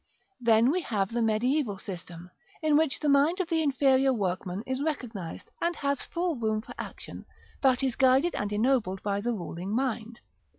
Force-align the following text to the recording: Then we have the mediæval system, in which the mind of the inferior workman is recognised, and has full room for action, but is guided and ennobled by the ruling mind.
Then 0.39 0.71
we 0.71 0.81
have 0.81 1.11
the 1.11 1.19
mediæval 1.19 1.79
system, 1.79 2.31
in 2.63 2.75
which 2.75 2.99
the 2.99 3.07
mind 3.07 3.39
of 3.39 3.49
the 3.49 3.61
inferior 3.61 4.11
workman 4.11 4.63
is 4.65 4.81
recognised, 4.81 5.51
and 5.61 5.75
has 5.75 6.01
full 6.05 6.39
room 6.39 6.63
for 6.63 6.73
action, 6.79 7.23
but 7.61 7.83
is 7.83 7.95
guided 7.95 8.33
and 8.33 8.51
ennobled 8.51 9.03
by 9.03 9.21
the 9.21 9.31
ruling 9.31 9.75
mind. 9.75 10.19